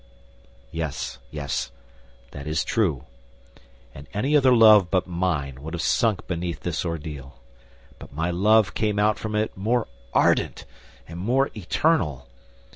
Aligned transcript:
"Yes, 0.71 1.19
yes, 1.29 1.71
that 2.31 2.47
is 2.47 2.63
true. 2.63 3.03
And 3.93 4.07
any 4.15 4.35
other 4.35 4.51
love 4.51 4.89
but 4.89 5.05
mine 5.05 5.61
would 5.61 5.75
have 5.75 5.81
sunk 5.83 6.25
beneath 6.25 6.61
this 6.61 6.83
ordeal; 6.83 7.37
but 7.99 8.11
my 8.11 8.31
love 8.31 8.73
came 8.73 8.97
out 8.97 9.19
from 9.19 9.35
it 9.35 9.55
more 9.55 9.87
ardent 10.11 10.65
and 11.07 11.19
more 11.19 11.51
eternal. 11.55 12.27